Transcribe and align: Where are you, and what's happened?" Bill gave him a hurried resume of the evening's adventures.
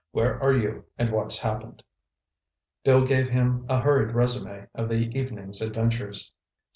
Where 0.13 0.41
are 0.41 0.51
you, 0.55 0.85
and 0.97 1.11
what's 1.11 1.37
happened?" 1.37 1.83
Bill 2.83 3.05
gave 3.05 3.29
him 3.29 3.67
a 3.69 3.81
hurried 3.81 4.15
resume 4.15 4.67
of 4.73 4.89
the 4.89 4.95
evening's 5.15 5.61
adventures. 5.61 6.31